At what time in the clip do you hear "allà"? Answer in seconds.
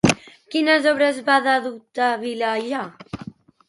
2.57-2.85